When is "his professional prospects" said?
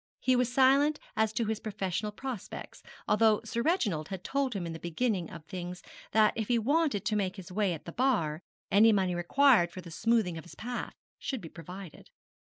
1.45-2.81